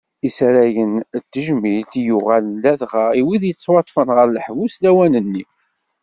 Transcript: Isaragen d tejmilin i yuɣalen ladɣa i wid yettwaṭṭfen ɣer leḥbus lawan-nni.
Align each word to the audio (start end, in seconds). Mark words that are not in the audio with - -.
Isaragen 0.27 0.93
d 1.21 1.23
tejmilin 1.31 1.89
i 1.99 2.01
yuɣalen 2.07 2.59
ladɣa 2.63 3.05
i 3.19 3.21
wid 3.27 3.43
yettwaṭṭfen 3.45 4.07
ɣer 4.15 4.27
leḥbus 4.29 4.75
lawan-nni. 4.83 5.43